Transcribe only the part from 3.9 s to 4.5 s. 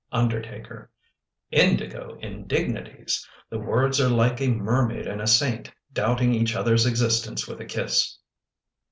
are like a